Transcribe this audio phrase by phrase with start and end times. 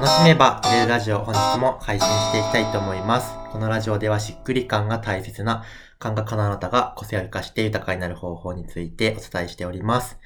[0.00, 3.34] 楽しめば売れるラジオ本日も配信していきたいと思います。
[3.52, 5.62] このラジオではしっくり感が大切な
[5.98, 10.18] 感覚家のあなたが個性を生かして豊かになる方法についてお伝えしております。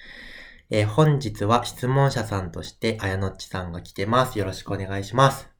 [0.70, 4.38] えー本日は質問者さんとしてあやのっちさんが来てます。
[4.38, 5.50] よろしくお願いします。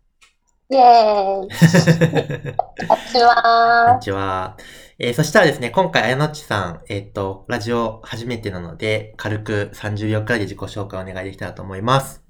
[0.71, 2.57] イェーイ。
[2.87, 4.01] こんにちこんはに。
[4.01, 4.57] ちは。
[5.01, 12.24] えーそしたらですね、今回、あやのっちさん、えっ、と、ラジオ初めてなので、軽く30秒くらいで自己紹介をお願いできたらと思います。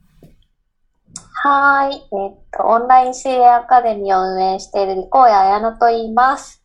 [1.47, 1.95] はーい。
[1.97, 6.65] えっと、オンライン CA アカデミーを運営しているリコーヤ綾乃と言います。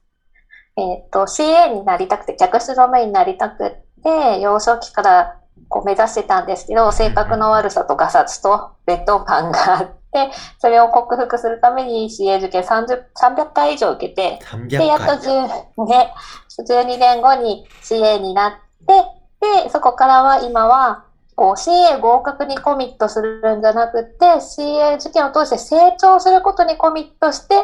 [0.77, 5.37] えっと、CA になりたくて、客室乗務員になりたくって、幼少期から
[5.67, 15.17] こう目指してたんですけど、性格の悪さとガサツと劣等感があって、それを克服するために CA 受験30 300回以上受けて、300で、やっと回。
[15.17, 16.13] 10、ね、
[16.57, 18.51] 12年後に CA になっ
[18.87, 18.93] て、
[19.65, 21.03] で、そこからは今は、
[21.39, 27.55] こう CA 合格にコミットするんじゃなくて、CA 受験を通して成長することにコミットして、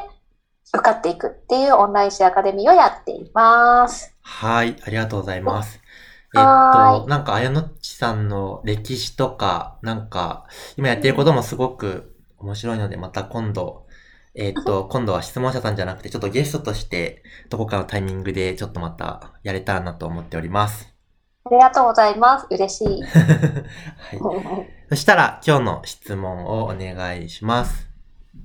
[0.73, 4.15] 受かっていくっていうオンライン CA アカデミーをやっています。
[4.21, 5.81] はい、ありがとうございます。
[6.33, 10.45] えっと、なんか、あやのっちさんの歴史とか、なんか、
[10.77, 13.87] 今やってることもすごく面白いので、また今度、
[14.35, 20.94] えっと、今度は質問者さんじゃなくて、ちょっとゲストとして、どこかのタイミングで、ちょっとまたやれたらなと思っております。
[21.47, 22.47] ありがとうございます。
[22.49, 23.03] 嬉しい。
[23.05, 23.19] は
[24.15, 24.67] い。
[24.89, 27.87] そしたら、今日の質問をお願いします。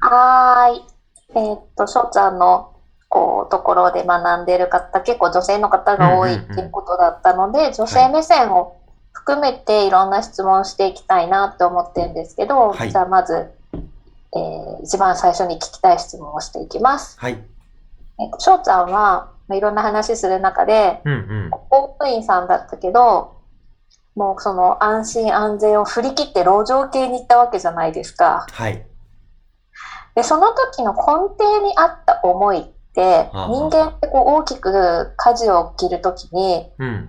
[0.01, 0.85] はーい。
[1.31, 2.73] えーっと、しょうちゃんの、
[3.09, 8.77] こう、ところで学んでいる方、結構女性の方が多いうんうんうんっていうことだったので、女性目線を
[9.13, 17.19] 含めていろんな質問をしていきたいなって思ってるんですけど、はいじゃあまず、えー一番最初に聞きたい質問をしていきます。
[17.19, 17.33] はい。
[18.19, 21.51] えっと、しょうちゃんは、まあいろんな話する中で、うんうん。
[21.51, 23.37] 公務員さんだったけど、
[24.15, 28.47] もうその安心安全を振り切って路上系に行ったわけじゃないですか。
[28.49, 28.87] はい。
[30.15, 37.09] で、その時の根底にあった思いって、人間ってこう大きく舵を切る時に、うん。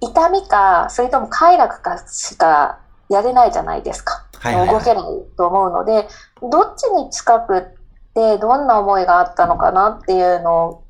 [0.00, 4.26] 痛みか、それとも快楽かしかやれないじゃないですか。
[4.40, 4.78] はいはい、はい。
[4.78, 5.04] 動けない
[5.36, 6.08] と思うので、
[6.42, 7.62] どっちに近くっ
[8.14, 10.81] てどんな思いがあったのかなっていうのを、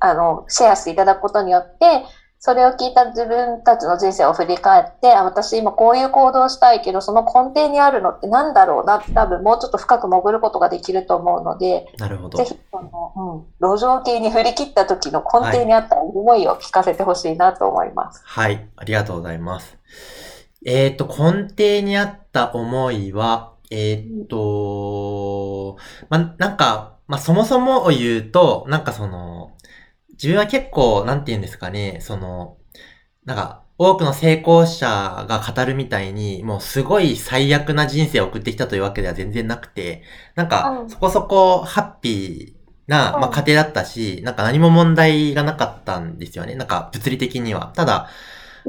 [0.00, 2.04] あの、シェアしていただくことによって、
[2.42, 12.44] それを聞いた自分たちの人生を振り返って、あ、私今こういう行動をしたいけど、その根底にあるのってなんだろうなって多分もうちょっと深く潜ることができると思うので、なるほどぜ。
[12.46, 18.22] ひ、その、うん、路上系に振り切った時の根底にあった思いを聞かせてほしいなと思います。
[18.24, 19.76] はい、ありがとうございます。
[20.64, 25.76] えっ、と、根底にあった思いは、えっ、と、
[26.08, 29.52] ま、なんか、まそもそもを言うと、なんかその、
[30.22, 32.58] 自分は結構、なんて言うんですかね、その、
[33.24, 34.86] なんか、多くの成功者
[35.28, 40.02] が語るみたいに、もうすごい最悪な人生を送ってきたというわけでは全然なくて、
[40.34, 46.54] なんかう、んそこそこハッピーな、まあ、うん家庭だったし、なんか何も問題がなかったんですよね。
[46.56, 47.72] なんか物理的には。
[47.76, 48.10] ただ、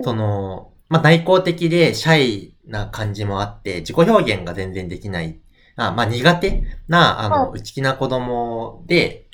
[0.01, 5.39] その、まあ、内向的でシャイな感じもあって、自己表現が全然できない。
[5.75, 9.31] あまあ、苦手な、あの、う内気な子供で、うん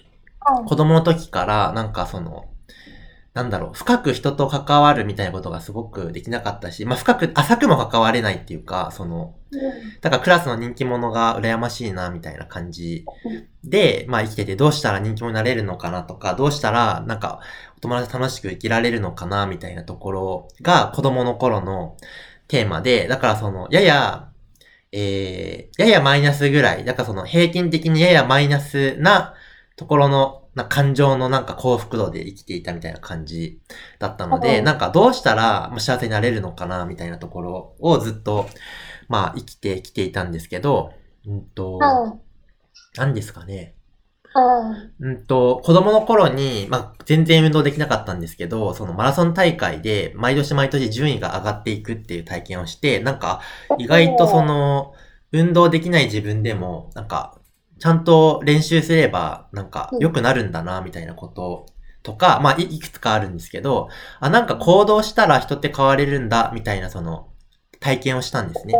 [0.67, 2.45] 子供の時から、なんかその、
[3.37, 9.35] なんだろう、深く人と関わるみたいなことがすごくできなかったし、まあ、深く、浅くも関われないっていうか、その、
[10.01, 13.05] だからクラスの人気者が羨ましいな、みたいな感じ
[13.63, 17.39] で、まあ生きててどうしたら人気者になれるのかなとか、どうしたらなんか
[17.77, 21.95] お友達と楽しく生きられるのかな、みたいなところが子供の頃の
[22.47, 24.29] テーマで、だからその、やや、
[24.91, 29.35] えー、ややマイナスぐらい、だからその平均的にややマイナスな
[29.77, 33.61] ところの、な感情のなんか幸福度で生きていたみたいな感じ
[33.99, 38.49] だったので、うんなんかどうしたらまあ幸せになれるのかな、みたいなところをずっと、
[39.07, 40.91] まあ生きてきていたんですけど、
[41.25, 42.19] うんと、うん。
[42.97, 43.75] 何ですかね。
[44.35, 45.11] うん。
[45.11, 53.41] うんと、子供の頃に、まあ、全然運動できなかったんですけど、そのマラソン大会で、毎年毎年順位が上がっていくっていう体験をして、なんか、
[53.77, 54.93] 意外とその、
[55.31, 57.36] 運動できない自分でも、なんか、
[57.79, 61.67] ちゃんと練習すれば、なんか、良くなるんだな、みたいなこと
[62.03, 63.89] とか、まあい、いくつかあるんですけど、
[64.19, 67.29] あ、なんか行動したら人って変われるんだ、みたいな、その、
[67.79, 68.73] 体験をしたんですね。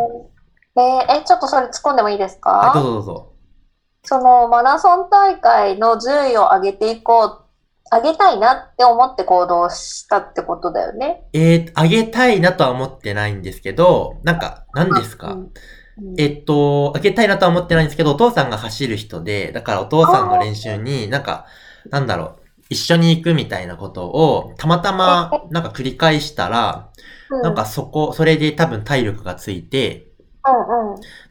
[0.76, 3.34] えーえ、ちょっとそれ突っ込んでもいいですあ、どうかぞどうぞ。
[4.04, 7.44] そのマラソン大会の順位を上げていこう、
[7.92, 11.28] 上げたいなって思って行動したってことだよね。
[11.34, 15.54] えー、あげたいなとは思ってないんですけど、なんか、何ですか、うんうん
[16.18, 21.46] えっと、あげたいなとは思ってないんですけど、お父さんが走る人で、だからお父さんの練習になんか、
[21.90, 26.90] なんだろう、一緒に行くみたいなことを、たまたま、 なんか繰り返したら、
[27.30, 27.42] うん。
[27.42, 30.08] なんかそこ、それで多分体力がついて。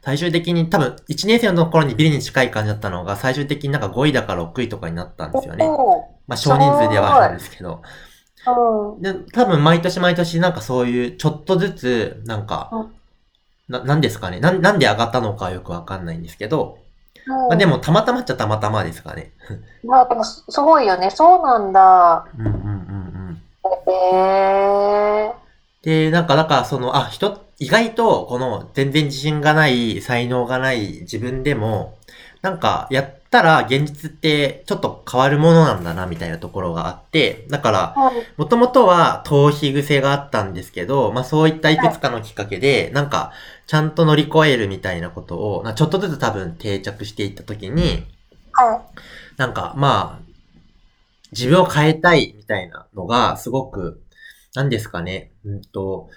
[0.03, 5.65] 最終的に多分1年生の頃にビリに近い感じだったのが最終的になんか5位だか6位とかになったんですよね。
[5.65, 7.81] おまあ少人数ではあるんですけど。
[9.01, 12.91] で、多分毎年毎年なんかそういうちょっとずつなんかうん、
[13.67, 14.39] な、なんですかね？
[14.39, 16.77] なん、なんで上がったのかはよくわかんないんですけど、
[17.49, 19.33] まあでもたまたまっちゃたまたまですかね。
[19.83, 21.09] まあでもすすごいよね。
[21.09, 22.25] そうなんだ。
[22.37, 22.61] うんうんうんう
[23.31, 23.41] ん。
[23.91, 25.33] へえ。
[25.83, 31.95] で、なんか、だから、その、あ、人、意外と、この、全然自信がない、才能がない自分でも、
[32.41, 43.31] なんか、やったら、現実って、ちょっと変わるものなんだな、みたいなところがあって、だから、はいもともとは、逃避癖があったんですけど、まあ、そういったいくつかのきっかけで、なんか、
[43.65, 48.05] ちゃんと乗り越えるみたいなことを、なちょっとずつ多分定着していったときに、
[48.53, 48.99] はい。
[49.37, 50.27] なんか、まあ、
[51.31, 54.01] 自分を変えたいみたいなのが、すごく、
[54.55, 56.09] 何ですかね、うんと、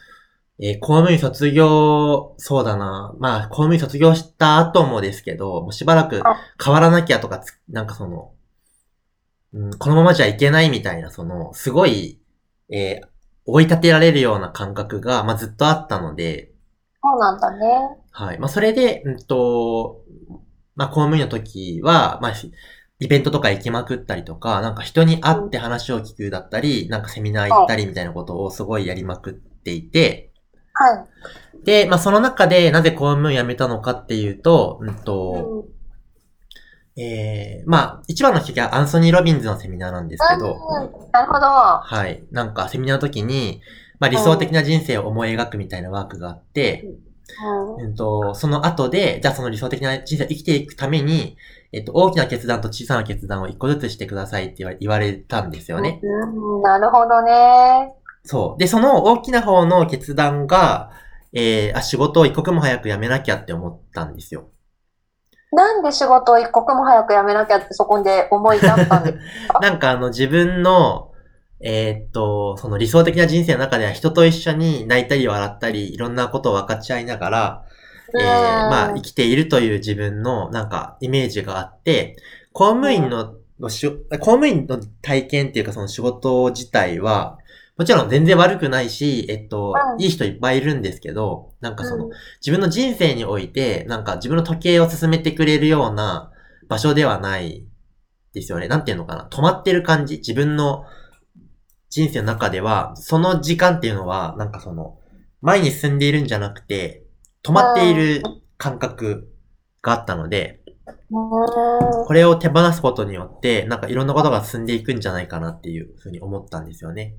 [0.63, 8.33] えー公務員卒業、そうだな、まあ、公務員卒業した後もですけど、もうしばらくあ変わらなきゃとかつ、なんかその、
[9.55, 12.21] うん、このままじゃいけないみたいな、その、すごい、
[12.71, 13.11] えー
[13.47, 16.53] 追い立てられるような感覚が、まあ、ずっとあったので、
[17.03, 17.97] そうなんだね。
[18.11, 18.39] はい。
[18.39, 20.05] まあ、それで、うんと、
[20.77, 22.53] まあ、公務員の時は、まあ、し
[22.99, 30.30] イベントとか行きまくったりとか、なんか人に会って話を聞くだったり、なんかセミナー行ったりみたいなことをすごいやりまくっていて、
[30.81, 31.07] は
[31.63, 31.65] い。
[31.65, 35.67] で、まあ、その中でなぜ公務員辞めたのかっていうと、うんと、
[36.97, 41.47] うんえー、まあ、一番のきっかけはアンソニー・ロビンズのセミナーなんですけど、うんなるほど。
[41.47, 42.23] はい。
[42.31, 43.61] なんかセミナーの時に、
[43.99, 47.11] まあ、理想的な人生を思い描くみたいなワークがあって、うん
[47.77, 51.37] うんと、その後で、じゃあその理想的な人生を生きていくために、
[51.73, 56.01] えっと、大きな決断と小さな決断を一個ずつしてくださいって言われ言われたんですよね。
[56.03, 57.95] うんなるほどね。
[58.31, 58.61] そう。
[58.61, 60.93] で、その大きな方の決断が、
[61.33, 64.51] えー、あ、仕事を一刻も早く辞めなきゃって思ったんですよ。
[65.51, 69.19] なんで仕事を一刻も早く辞めなきゃってそこで思い立ったんです
[69.61, 71.11] なんかあの自分の、
[71.61, 77.65] えーっと、その理想的な人生の中では人と一緒に泣いたり笑ったり、いろんなことを分かち合いながら、
[78.17, 82.17] えー、まあ、生きているという自分の、なんか、イメージがあって、
[82.53, 87.39] 公務員の、公務員の体験っていうか、その仕事自体は、
[87.81, 92.11] もちろん全然悪くないし、えっと、うんいい人いっぱいいるんですけど、なんかその、うん
[92.43, 96.31] 自分の人生において、なんか自分の時計を進めてくれるような
[96.69, 97.67] 場所ではない
[98.35, 98.69] ですよね。
[98.69, 99.31] なんていうのかな。
[99.33, 100.19] 止まってる感じ。
[100.19, 100.85] 自分の
[101.89, 104.99] 人生の中では、その時間っていうのは、なんかその、
[105.41, 107.07] 前に進んでいるんじゃなくて、
[107.43, 108.23] 止まっている
[108.59, 109.33] 感覚
[109.81, 110.71] があったので、うん
[111.11, 117.17] これを手放すことによって、なんかいろんなことが進んでいくんじゃないかなっていうふうに思ったんですよね。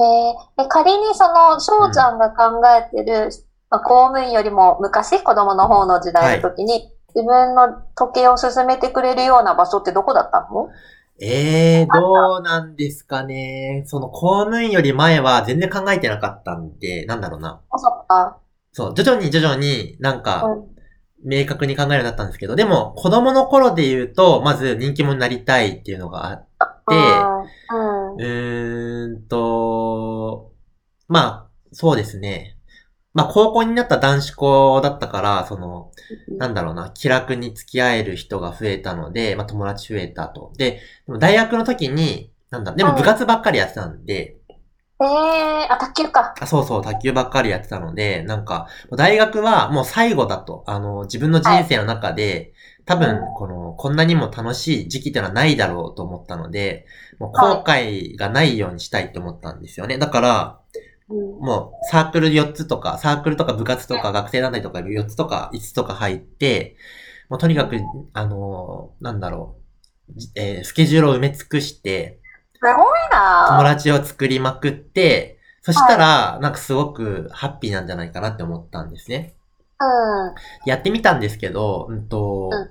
[0.00, 3.30] えーで仮にその翔ちゃんが考えてる、
[3.70, 10.68] まあ、公務員よりも昔子供の方の時代の時に、自分の時計を進めてくれるような場所ってどこだったの？
[11.20, 13.84] えー、どうなんですかね。
[13.86, 17.60] その公務員より前は全然考えてなかったんで、なんだろうな。
[17.70, 18.38] あ、そっか。
[18.72, 20.74] そう、徐々に徐々になんか、うん
[21.26, 26.94] 明確に考えるようになったんですけど、でも、子供の頃で言うと、まず人気者になりたいっていうのがあって、
[28.18, 30.52] うーんと、
[31.08, 32.56] まあ、そうですね。
[33.12, 35.92] まあ、高校になった男子校だったから、その、
[36.38, 40.52] なんだろうな、気楽に付き合える人が増えたので、まあ、友達増えたと。
[40.56, 44.36] で、でも大学の時に、なんだ、でも部活ばっかりやってたんで、
[45.00, 46.34] ええあ、卓球か。
[46.40, 52.53] あそうそう、卓球ばっかりやってたので、なんか、大学はもう最後だと、あの、自分の人生の中で、
[52.86, 56.86] 多分、この、こんなにも楽しい時期ってのはないだろうと思ったので、
[57.18, 59.98] もう後悔がないようにしたいって思ったんですよね。
[59.98, 60.60] だから、
[61.08, 66.76] うんもうサークル4つとか、サークルとか部活とか学生団体とか4つとか5つとか入って、
[67.28, 67.76] もうとにかく、
[68.14, 69.56] あの、なんだろ
[70.08, 72.20] う、じえースケジュールを埋め尽くして、
[72.54, 72.74] すごい
[73.48, 73.74] 友な。
[73.74, 79.34] 達を作りまくって、そしたら、なんかすごくハッピーなんじゃないかなって思ったんですね。
[79.84, 80.34] うん。
[80.66, 82.70] やってみたんですけど、うんと、うん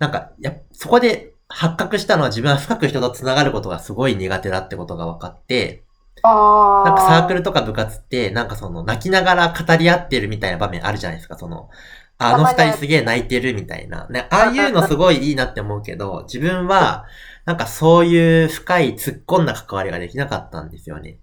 [0.00, 5.84] なんか、や、そこで発覚したのは自分は深く人と繋がることがすごい苦手だってことが分かって。
[6.22, 11.68] なんかサークルとか部活って、なんかその泣きながら語り合ってるみたいな場面あるじゃないですか、その、
[12.16, 14.06] あの二人すげえ泣いてるみたいな。
[14.08, 17.06] ね、ああいうのすごいいいなって思うけど、自分は、
[17.44, 21.18] なんかそういう深い突っ込んだ関わりができなかったんですよね。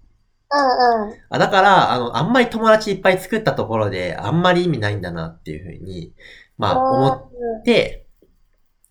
[0.50, 1.14] うんうん。
[1.28, 6.14] あだから、あの、あんまり友達いっぱい作ったところで、あんまり意味ないんだなっていうふうに、
[6.56, 8.06] まあ、思って、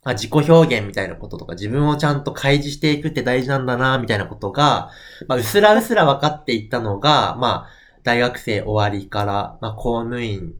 [0.04, 4.92] まあ、自己表現みたいなこととか、自分をちゃんと開示していくって大事なんだな、みたいなことが、
[5.28, 7.70] まあ、うすらうすら分かっていったのが、まあ、
[8.04, 10.54] 大学生終わりから、まあ、公務員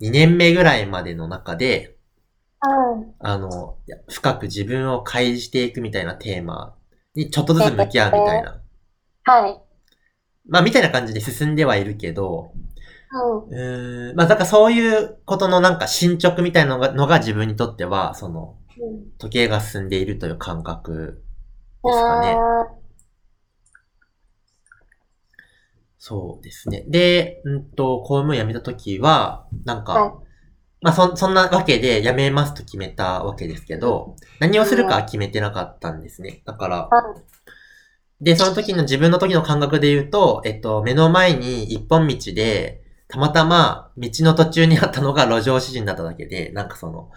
[0.00, 1.96] 2年目ぐらいまでの中で、
[2.64, 3.14] うん。
[3.18, 3.76] あの、
[4.08, 6.74] 深く自分を開示していくみたいなテーマ
[7.14, 8.60] にちょっとずつ向き合うみたいな。
[9.24, 9.60] はい。
[10.48, 12.52] まあ、みたいな感じで進んではいるけど、
[13.50, 14.16] うん。
[14.16, 18.56] まあ、だからそういうことのなんか進捗みたいなのがのが自分にとっては、その、
[19.18, 21.22] 時計が進んでいるという感覚
[21.84, 22.36] ですかね。
[25.98, 26.84] そうですね。
[26.88, 30.12] で、うんと、公務員辞めた時は、なんか、はい
[30.84, 36.42] まあそ、そんなわけで辞めますと決めたわけですけど、何をするかは決めてなかったんですね。
[36.44, 37.41] だから、はい
[38.22, 47.10] で、その時の自分の時の感覚で言うと、えっと、目の前に一本道で、たまたま道の途中にあったのが路上詩人だっただけで、なんかその、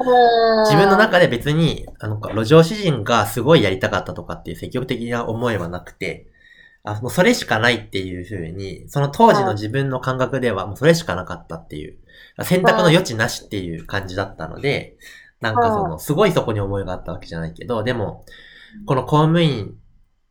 [0.66, 6.28] 自分の中で別に、あの、路上詩人がすごいやりたかったとかっていう積極的な思いはなくて、
[6.84, 11.98] あ、もうそれしかないっていう風に、その当時の自分の感覚ではもうそれしかなかったっていう、
[12.44, 14.98] 選択の余地なしっていう感じだったので、
[15.40, 18.26] なんかその、すごいそこに思いがあったわけじゃないけど、でも、
[18.86, 19.76] この公務員、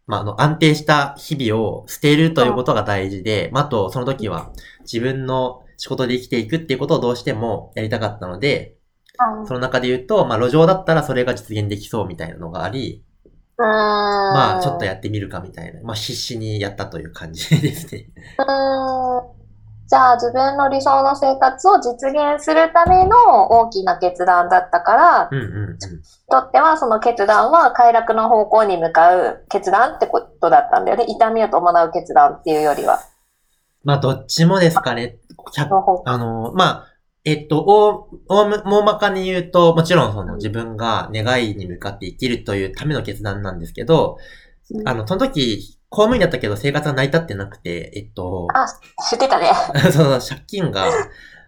[0.07, 8.77] まあ、あの、安定した日々を捨てるということが大事で、まあ、あと、その時は自分の仕事で生きていくっていうことをどうしてもやりたかったので、
[9.47, 13.05] その中で言うと、まあ、路上だったらそれが実現できそうみたいなのがあり、
[13.57, 13.65] ま
[14.35, 18.09] まあ、ちょっとやってみるかみたいな、まあ、必死にやったという感じですね。
[19.87, 25.79] じゃあ自分の理想の生活を実現するための大きな決断だったから、うんうんうん。
[26.31, 31.05] とってはその決断は快楽の方向に向かう決断ってことだったんだよね。
[31.09, 33.01] 痛みを伴う決断っていうよりは。
[33.85, 35.19] まあ、どっちもですかね。
[35.55, 36.87] 100の方あの、まあ、
[37.25, 44.17] えっと、大、大まかに言うと、もちろんその自分が願いに向かって生きるというための決断なんですけど、
[44.85, 48.67] あの、その時、公務員だったけど生活が成り立ってなくて、えっと、あ、
[49.09, 49.51] 知ってたね。
[49.83, 50.87] そうそう、借金が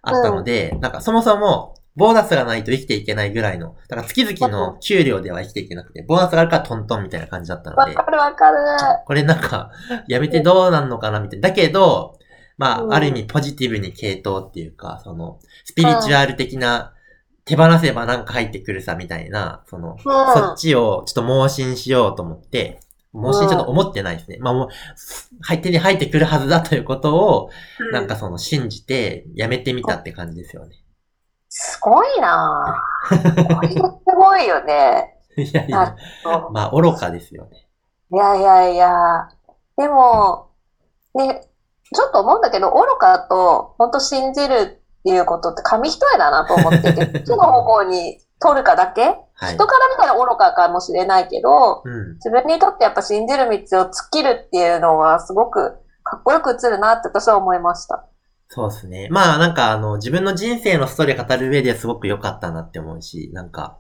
[0.03, 8.59] あったので、なんかそもそも、ボーナスがないと生きていけないぐらいの、だから月々の給料では生きていけなくて、ボーナスがあるからトントンみたいな感じだったので、わかるわかる。
[9.07, 9.71] これなんか、
[10.07, 11.49] やめてどうなんのかなみたいな。
[11.49, 12.19] だけど、
[12.59, 16.93] まうんあ、ある意味ポジティブに系統っていうか、その、スピリチュアル的な、
[17.47, 22.81] 手放せばなんか入ってくるさみたいな、その、うんそっちをちょっと盲信しようと思って、
[23.17, 24.39] 盲信ちょっと思ってないですね。
[24.41, 24.69] まあもう、
[25.43, 27.51] はい、手に入ってくるはずだということを、
[27.93, 30.77] なんかその信じてやめてみたって感じですよね。
[31.49, 33.17] すごいなぁ。
[33.17, 33.83] す
[34.15, 35.17] ごいよね。
[35.39, 35.97] いやいや、
[36.53, 37.67] まあ愚かですよね。
[38.13, 39.29] いやいやいや。
[39.77, 40.51] でも、
[41.15, 41.43] ね、
[41.95, 49.67] ちょっと思うんだけど、愚かと本当信じるっていうことって紙一重だなと思ってて、どの方向に取るかだけ、はい人。
[49.67, 52.15] から見たら愚かかもしれないけど、うん。
[52.15, 58.07] 自分にとってやっぱ信じる道を突っ切るっていうのはすごくかっこよく映るなって私は思いました。
[58.49, 59.09] そうですね。
[59.11, 63.79] まあなんかあの、自分の人生のストーリーを語る上ではすごく良かったなって思うし、なんか、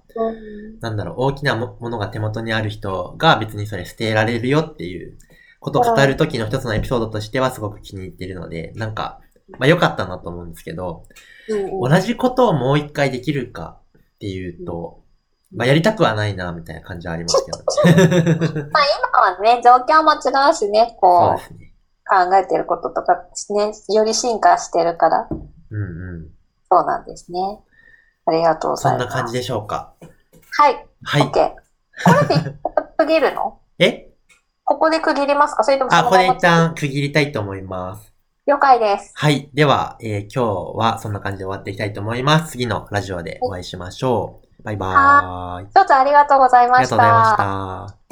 [0.80, 5.16] なんだろう、大きなもものが手元にある人が別にそれ捨てられるよっていう
[5.60, 9.20] ことを語る時の一つのエピソードとしてはすごく気に入ってるので、なんか、
[9.58, 11.04] まあ良かったなと思うんですけど、
[11.48, 15.04] うん同じことをもう一回できるかっていうと、
[15.54, 17.58] まあやりたくはないな、みたいな感じはありますけど。
[18.70, 21.72] まあ今はね、状況も違うしね、こうですね。
[22.08, 23.14] 考えてることとか
[23.50, 26.30] ね、より進化してるから、うんうん。
[26.70, 27.60] そうなんですね。
[28.26, 29.04] ありがとうございます。
[29.04, 29.94] そんな感じでしょうか。
[30.58, 30.86] はい。
[31.04, 31.22] はい。
[31.22, 31.32] OK。
[31.32, 32.56] これで
[32.98, 33.58] 区切るの？
[33.78, 34.12] え？
[34.64, 35.64] ここで区切りますか？
[35.64, 38.12] それともあ、これそのまま一旦区切りたいと思います。
[38.46, 39.12] 了解です。
[39.14, 39.50] はい。
[39.54, 42.52] では、えー今日はそんな感じで終わっていきたいと思います。
[42.52, 44.45] 次のラジオでお会いしましょう。
[44.66, 45.66] バイバーイ。
[45.70, 47.94] 一つありがとうございありましがとうございまたし。
[47.96, 48.06] た。